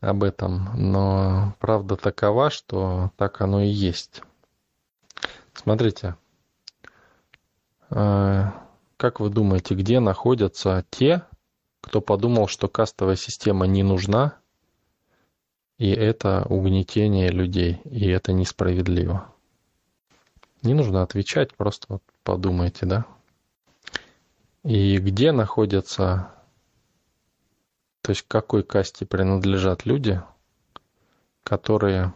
[0.00, 4.22] об этом, но правда такова, что так оно и есть.
[5.54, 6.16] Смотрите,
[7.90, 8.44] э,
[8.96, 11.22] как вы думаете, где находятся те,
[11.80, 14.38] кто подумал, что кастовая система не нужна,
[15.78, 19.32] и это угнетение людей, и это несправедливо?
[20.62, 23.06] Не нужно отвечать, просто подумайте, да?
[24.64, 26.32] И где находятся,
[28.08, 30.22] то есть к какой касте принадлежат люди,
[31.42, 32.14] которые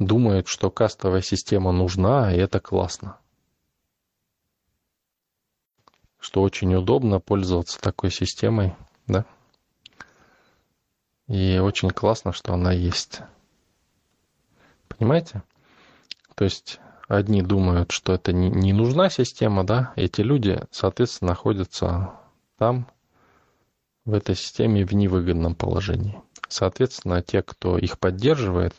[0.00, 3.18] думают, что кастовая система нужна, и это классно
[6.18, 8.74] что очень удобно пользоваться такой системой,
[9.06, 9.24] да?
[11.28, 13.20] И очень классно, что она есть.
[14.88, 15.44] Понимаете?
[16.34, 19.92] То есть одни думают, что это не, не нужна система, да?
[19.94, 22.14] Эти люди, соответственно, находятся
[22.58, 22.88] там,
[24.08, 26.18] в этой системе в невыгодном положении.
[26.48, 28.74] Соответственно, те, кто их поддерживает,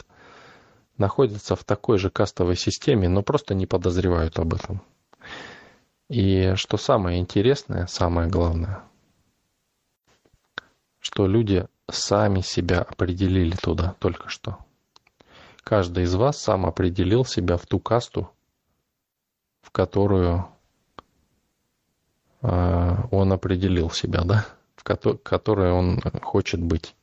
[0.98, 4.82] находятся в такой же кастовой системе, но просто не подозревают об этом.
[6.10, 8.82] И что самое интересное, самое главное,
[10.98, 14.58] что люди сами себя определили туда только что.
[15.62, 18.32] Каждый из вас сам определил себя в ту касту,
[19.62, 20.48] в которую
[22.42, 24.48] э, он определил себя, да,
[24.80, 26.96] в ко- которой он хочет быть.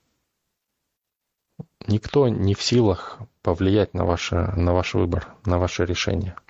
[1.87, 6.37] Никто не в силах повлиять на, ваше, на ваш выбор, на ваше решение–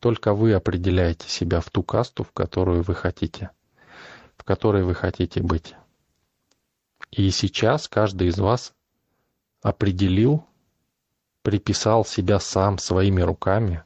[0.00, 3.50] только вы определяете себя в ту касту, в которую вы хотите,
[4.36, 5.74] в которой вы хотите быть.
[7.10, 8.74] И сейчас каждый из вас
[9.62, 10.46] определил,
[11.42, 13.84] приписал себя сам своими руками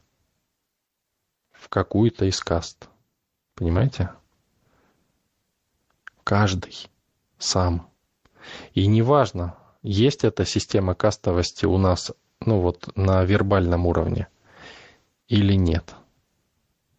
[1.53, 2.89] в какую-то из каст.
[3.55, 4.11] Понимаете?
[6.23, 6.89] Каждый
[7.37, 7.89] сам.
[8.73, 14.27] И неважно, есть эта система кастовости у нас, ну вот, на вербальном уровне
[15.27, 15.95] или нет.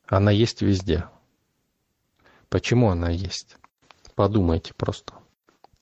[0.07, 1.07] Она есть везде.
[2.49, 3.57] Почему она есть?
[4.15, 5.15] Подумайте просто.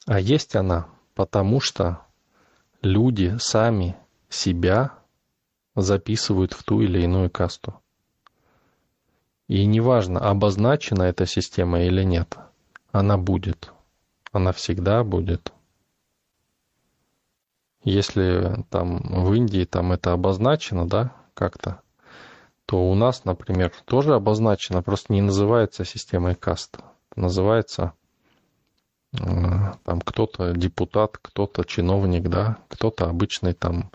[0.07, 2.07] А есть она, потому что
[2.83, 3.97] люди сами
[4.29, 4.95] себя
[5.75, 7.81] записывают в ту или иную касту.
[9.49, 12.39] И неважно, обозначена эта система или нет,
[12.93, 13.73] она будет.
[14.33, 15.53] Она всегда будет.
[17.83, 21.81] Если там в Индии там это обозначено, да, как-то,
[22.67, 26.79] то у нас, например, тоже обозначено, просто не называется системой каст.
[27.17, 27.95] Называется
[29.13, 29.19] э,
[29.85, 33.91] там кто-то депутат, кто-то чиновник, да, кто-то обычный там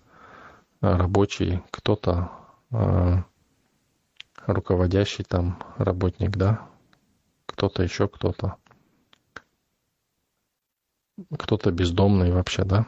[0.81, 2.31] рабочий, кто-то
[2.71, 3.17] э,
[4.47, 6.67] руководящий там работник, да,
[7.45, 8.55] кто-то еще кто-то,
[11.37, 12.87] кто-то бездомный вообще, да.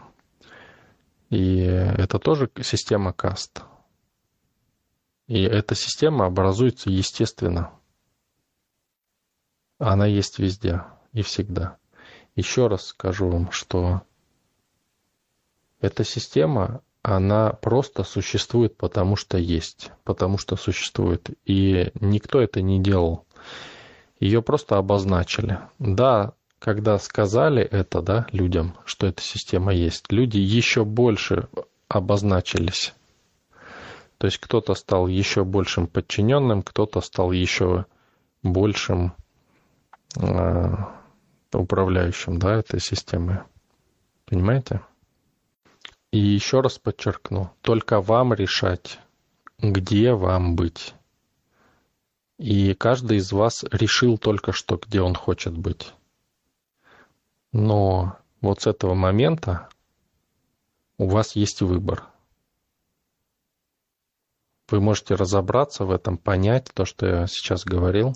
[1.30, 3.64] И это тоже система каст.
[5.28, 7.72] И эта система образуется естественно.
[9.78, 11.78] Она есть везде и всегда.
[12.36, 14.02] Еще раз скажу вам, что
[15.82, 21.30] эта система, она просто существует, потому что есть, потому что существует.
[21.46, 23.26] И никто это не делал.
[24.20, 25.60] Ее просто обозначили.
[25.78, 31.48] Да, когда сказали это, да, людям, что эта система есть, люди еще больше
[31.88, 32.94] обозначились.
[34.18, 37.86] То есть кто-то стал еще большим подчиненным, кто-то стал еще
[38.42, 39.14] большим
[40.16, 40.76] э,
[41.54, 43.40] управляющим, да, этой системой.
[44.26, 44.82] Понимаете?
[46.12, 49.00] И еще раз подчеркну, только вам решать,
[49.60, 50.96] где вам быть.
[52.40, 55.94] И каждый из вас решил только что, где он хочет быть.
[57.52, 59.70] Но вот с этого момента
[60.98, 62.04] у вас есть выбор.
[64.70, 68.16] Вы можете разобраться в этом, понять то, что я сейчас говорил,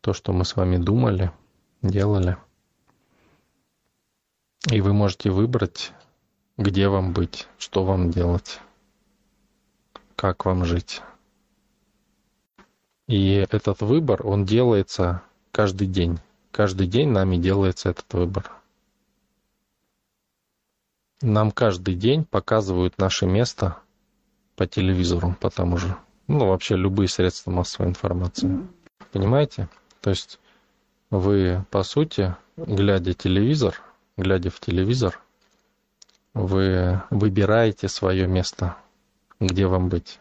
[0.00, 1.32] то, что мы с вами думали,
[1.80, 2.36] делали.
[4.70, 5.92] И вы можете выбрать
[6.58, 8.60] где вам быть, что вам делать,
[10.16, 11.00] как вам жить.
[13.06, 16.18] И этот выбор, он делается каждый день.
[16.58, 18.50] Каждый день нами делается этот выбор.
[21.22, 23.76] Нам каждый день показывают наше место
[24.56, 25.96] по телевизору, по тому же.
[26.26, 28.66] Ну, вообще любые средства массовой информации.
[29.12, 29.68] Понимаете?
[30.00, 30.40] То есть
[31.10, 33.80] вы, по сути, глядя телевизор,
[34.16, 35.20] глядя в телевизор,
[36.34, 38.76] вы выбираете свое место,
[39.38, 40.18] где вам быть.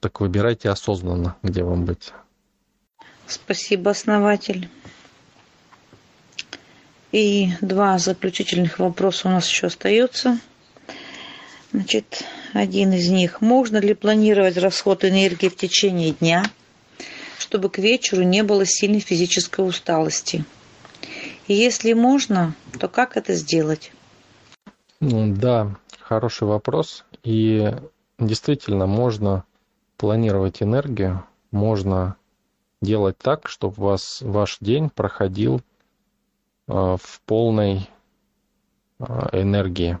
[0.00, 2.14] Так выбирайте осознанно, где вам быть.
[3.26, 4.68] Спасибо, основатель.
[7.12, 10.38] И два заключительных вопроса у нас еще остается.
[11.72, 13.40] Значит, один из них.
[13.40, 16.44] Можно ли планировать расход энергии в течение дня,
[17.38, 20.44] чтобы к вечеру не было сильной физической усталости?
[21.46, 23.92] И если можно, то как это сделать?
[25.00, 27.04] Да, хороший вопрос.
[27.22, 27.72] И
[28.18, 29.44] действительно можно
[29.96, 32.16] планировать энергию, можно
[32.84, 35.60] делать так, чтобы вас ваш день проходил
[36.68, 37.88] э, в полной
[38.98, 39.98] э, энергии,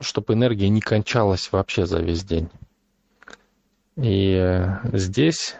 [0.00, 2.48] чтобы энергия не кончалась вообще за весь день.
[3.96, 5.56] И э, здесь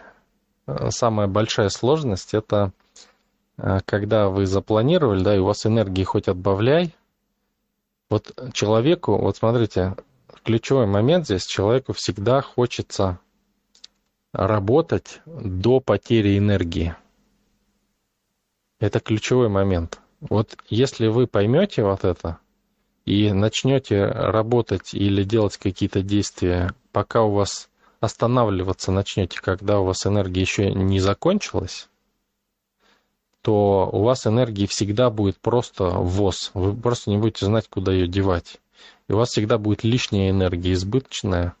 [0.89, 2.71] самая большая сложность это
[3.85, 6.95] когда вы запланировали, да, и у вас энергии хоть отбавляй,
[8.09, 9.95] вот человеку, вот смотрите,
[10.43, 13.19] ключевой момент здесь, человеку всегда хочется
[14.33, 16.95] работать до потери энергии.
[18.79, 20.01] Это ключевой момент.
[20.19, 22.39] Вот если вы поймете вот это
[23.05, 27.69] и начнете работать или делать какие-то действия, пока у вас
[27.99, 31.87] останавливаться начнете, когда у вас энергия еще не закончилась,
[33.41, 36.51] то у вас энергии всегда будет просто ввоз.
[36.53, 38.59] Вы просто не будете знать, куда ее девать.
[39.07, 41.55] И у вас всегда будет лишняя энергия, избыточная.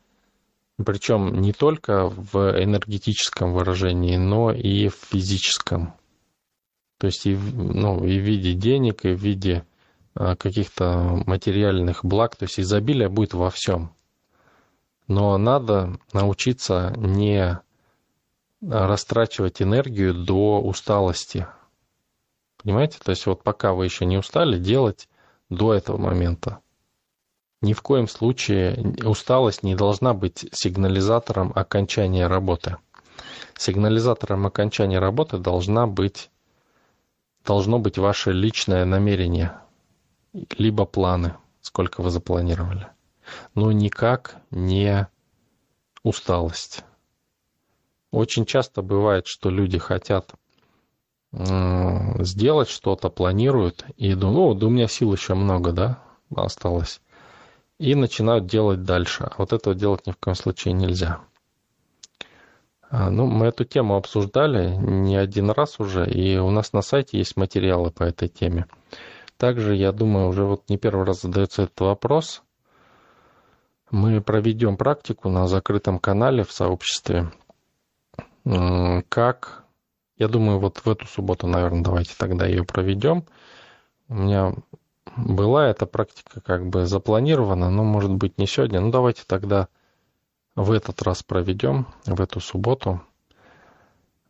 [0.77, 5.93] Причем не только в энергетическом выражении, но и в физическом.
[6.97, 9.65] То есть и, ну, и в виде денег, и в виде
[10.15, 12.35] а, каких-то материальных благ.
[12.35, 13.93] То есть изобилие будет во всем.
[15.07, 17.59] Но надо научиться не
[18.61, 21.45] растрачивать энергию до усталости,
[22.63, 22.97] Понимаете?
[23.03, 25.09] То есть вот пока вы еще не устали, делать
[25.49, 26.59] до этого момента.
[27.63, 32.75] Ни в коем случае усталость не должна быть сигнализатором окончания работы.
[33.55, 36.29] Сигнализатором окончания работы должна быть,
[37.45, 39.53] должно быть ваше личное намерение,
[40.57, 42.89] либо планы, сколько вы запланировали.
[43.55, 45.07] Но никак не
[46.03, 46.83] усталость.
[48.11, 50.33] Очень часто бывает, что люди хотят
[51.31, 56.03] сделать что-то, планируют, и думают, ну, да у меня сил еще много, да,
[56.35, 56.99] осталось.
[57.83, 59.25] И начинают делать дальше.
[59.25, 61.19] А вот этого делать ни в коем случае нельзя.
[62.89, 67.17] А, ну, мы эту тему обсуждали не один раз уже, и у нас на сайте
[67.17, 68.67] есть материалы по этой теме.
[69.35, 72.41] Также, я думаю, уже вот не первый раз задается этот вопрос.
[73.91, 77.33] Мы проведем практику на закрытом канале в сообществе.
[79.09, 79.65] Как,
[80.15, 83.25] я думаю, вот в эту субботу, наверное, давайте тогда ее проведем.
[84.07, 84.53] У меня
[85.15, 88.81] была эта практика как бы запланирована, но, может быть, не сегодня.
[88.81, 89.67] Ну, давайте тогда
[90.55, 93.01] в этот раз проведем, в эту субботу,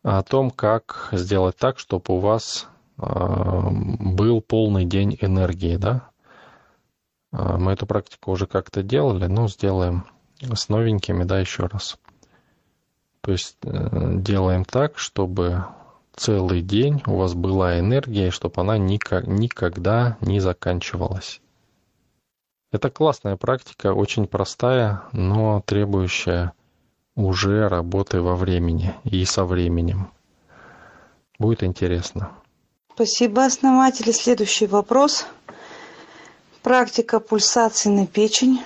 [0.02, 2.68] о том, как сделать так, чтобы у вас
[2.98, 6.10] а, был полный день энергии, да.
[7.32, 10.04] А, мы эту практику уже как-то делали, но сделаем
[10.40, 11.98] с новенькими, да, еще раз.
[13.20, 15.64] То есть э, делаем так, чтобы
[16.16, 21.40] целый день у вас была энергия, чтобы она никогда не заканчивалась.
[22.72, 26.52] Это классная практика, очень простая, но требующая
[27.14, 30.10] уже работы во времени и со временем.
[31.38, 32.32] Будет интересно.
[32.94, 34.10] Спасибо, основатели.
[34.12, 35.26] Следующий вопрос.
[36.62, 38.60] Практика пульсации на печень.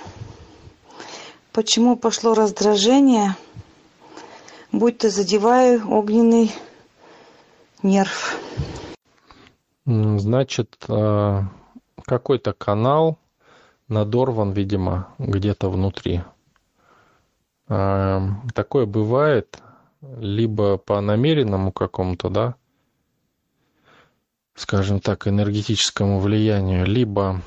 [1.52, 3.36] Почему пошло раздражение,
[4.70, 6.52] будто задеваю огненный
[7.82, 8.38] нерв?
[9.86, 11.42] Значит, э,
[12.04, 13.18] какой-то канал
[13.88, 16.22] надорван, видимо, где-то внутри.
[17.68, 18.20] Э,
[18.54, 19.62] такое бывает
[20.00, 22.54] либо по намеренному какому-то, да,
[24.54, 27.42] скажем так, энергетическому влиянию, либо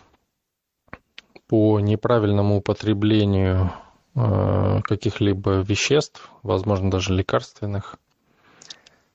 [1.47, 3.71] по неправильному употреблению
[4.15, 7.97] э, каких-либо веществ, возможно, даже лекарственных,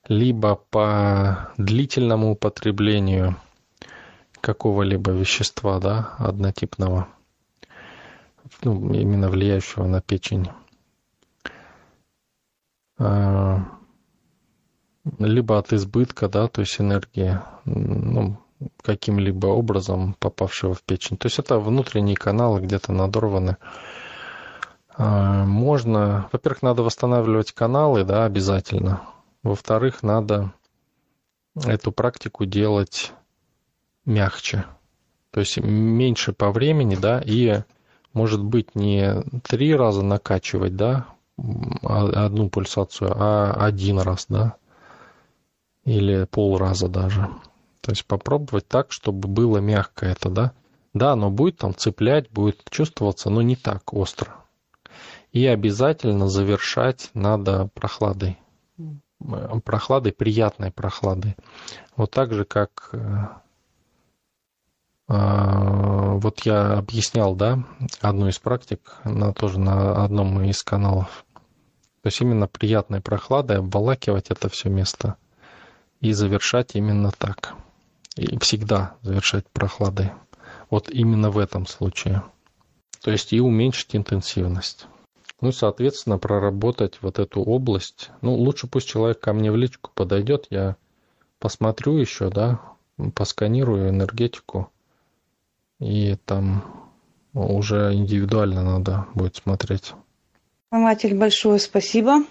[0.07, 3.35] либо по длительному употреблению
[4.41, 7.07] какого-либо вещества, да, однотипного,
[8.63, 10.49] ну, именно влияющего на печень.
[12.99, 13.57] Э,
[15.19, 18.37] либо от избытка, да, то есть энергии, ну,
[18.81, 21.17] каким-либо образом попавшего в печень.
[21.17, 23.57] То есть это внутренние каналы где-то надорваны.
[24.95, 29.01] А, можно, во-первых, надо восстанавливать каналы, да, обязательно.
[29.43, 30.53] Во-вторых, надо
[31.65, 33.11] эту практику делать
[34.05, 34.65] мягче.
[35.31, 37.61] То есть меньше по времени, да, и
[38.13, 41.07] может быть не три раза накачивать, да,
[41.83, 44.55] а, одну пульсацию, а один раз, да,
[45.85, 47.29] или полраза даже.
[47.81, 50.51] То есть попробовать так, чтобы было мягко это, да?
[50.93, 54.35] Да, оно будет там цеплять, будет чувствоваться, но не так остро.
[55.31, 58.39] И обязательно завершать надо прохладой.
[59.63, 61.35] Прохладой, приятной прохладой.
[61.95, 63.27] Вот так же, как э,
[65.07, 67.63] а, вот я объяснял, да,
[67.99, 71.25] одну из практик, на, тоже на одном из каналов.
[72.03, 75.15] То есть именно приятной прохладой обволакивать это все место–
[76.01, 77.55] и завершать именно так.
[78.15, 80.11] И всегда завершать прохладой.
[80.69, 82.23] Вот именно в этом случае.
[83.01, 84.87] То есть и уменьшить интенсивность.
[85.39, 88.09] Ну, соответственно, проработать вот эту область.
[88.21, 90.75] Ну, лучше пусть человек ко мне в личку подойдет, я
[91.39, 92.59] посмотрю еще, да,
[93.13, 94.71] посканирую энергетику.
[95.79, 96.89] И там
[97.33, 99.93] уже индивидуально надо будет смотреть.
[100.71, 102.23] Маматель, большое спасибо.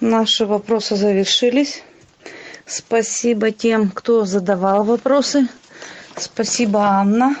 [0.00, 1.82] Наши вопросы завершились.
[2.66, 5.48] Спасибо тем, кто задавал вопросы.
[6.16, 7.36] Спасибо, Анна.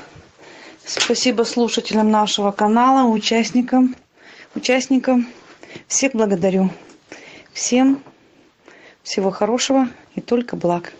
[0.86, 3.96] Спасибо слушателям нашего канала, участникам.
[4.54, 5.26] Участникам.
[5.88, 6.70] Всех благодарю.
[7.52, 8.02] Всем
[9.02, 10.92] всего хорошего и только благ.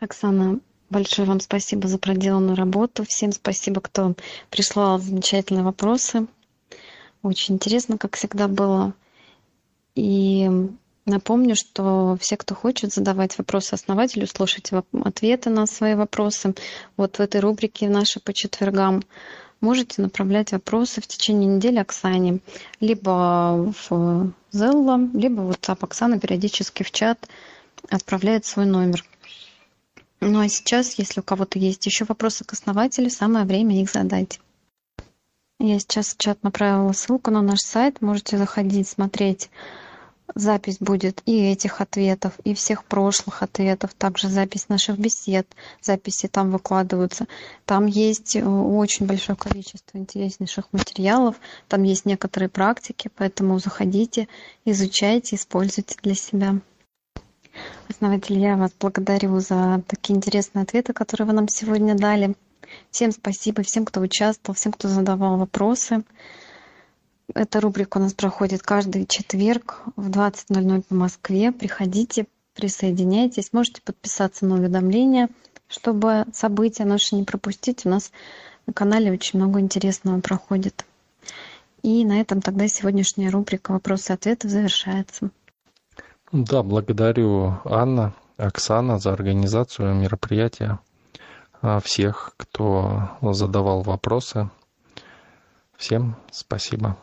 [0.00, 3.04] Оксана, большое вам спасибо за проделанную работу.
[3.06, 4.14] Всем спасибо, кто
[4.50, 6.26] прислал замечательные вопросы.
[7.22, 8.94] Очень интересно, как всегда было.
[9.94, 10.50] И
[11.06, 16.54] напомню, что все, кто хочет задавать вопросы основателю, слушать ответы на свои вопросы,
[16.96, 19.02] вот в этой рубрике наши по четвергам,
[19.60, 22.40] можете направлять вопросы в течение недели Оксане,
[22.80, 25.78] либо в Zello, либо в WhatsApp.
[25.80, 27.28] Оксана периодически в чат
[27.88, 29.04] отправляет свой номер.
[30.20, 34.38] Ну а сейчас, если у кого-то есть еще вопросы к основателю, самое время их задать.
[35.58, 38.00] Я сейчас в чат направила ссылку на наш сайт.
[38.02, 39.48] Можете заходить, смотреть
[40.34, 45.46] запись будет и этих ответов, и всех прошлых ответов, также запись наших бесед,
[45.80, 47.26] записи там выкладываются.
[47.66, 51.36] Там есть э, очень большое количество интереснейших материалов,
[51.68, 54.28] там есть некоторые практики, поэтому заходите,
[54.64, 56.54] изучайте, используйте для себя.
[57.88, 62.34] Основатель, я вас благодарю за такие интересные ответы, которые вы нам сегодня дали.
[62.90, 66.02] Всем спасибо, всем, кто участвовал, всем, кто задавал вопросы.
[67.34, 71.50] Эта рубрика у нас проходит каждый четверг в 20.00 по Москве.
[71.50, 73.52] Приходите, присоединяйтесь.
[73.52, 75.28] Можете подписаться на уведомления,
[75.68, 77.86] чтобы события наши не пропустить.
[77.86, 78.12] У нас
[78.66, 80.84] на канале очень много интересного проходит.
[81.82, 85.30] И на этом тогда сегодняшняя рубрика «Вопросы и ответы» завершается.
[86.32, 90.78] Да, благодарю Анна, Оксана за организацию мероприятия,
[91.60, 94.50] а, всех, кто задавал вопросы.
[95.76, 96.96] Всем спасибо.